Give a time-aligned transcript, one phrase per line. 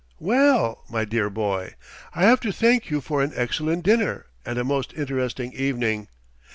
[0.17, 1.75] "Well, my dear boy!
[2.15, 6.07] I have to thank you for an excellent dinner and a most interesting evening.